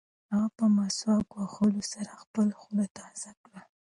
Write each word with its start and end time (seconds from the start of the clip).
هغه 0.31 0.49
په 0.57 0.65
مسواک 0.75 1.27
وهلو 1.33 1.81
سره 1.93 2.11
خپله 2.21 2.53
خوله 2.61 2.85
تازه 2.97 3.31
کړه. 3.41 3.59